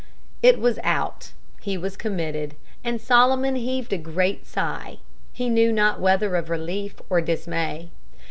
[0.41, 1.31] It was out;
[1.61, 4.97] he was committed, and Solomon heaved a great sigh,
[5.31, 7.91] he knew not whether of relief or dismay.